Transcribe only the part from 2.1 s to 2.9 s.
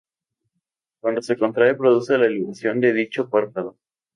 la elevación